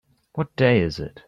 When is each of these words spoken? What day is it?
What 0.33 0.55
day 0.55 0.79
is 0.79 0.97
it? 0.99 1.19